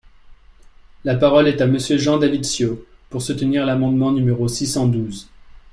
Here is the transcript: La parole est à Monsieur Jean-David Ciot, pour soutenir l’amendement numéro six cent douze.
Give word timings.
La 1.03 1.15
parole 1.15 1.47
est 1.47 1.61
à 1.61 1.67
Monsieur 1.67 1.95
Jean-David 1.99 2.43
Ciot, 2.43 2.83
pour 3.11 3.21
soutenir 3.21 3.67
l’amendement 3.67 4.11
numéro 4.11 4.47
six 4.47 4.65
cent 4.65 4.87
douze. 4.87 5.29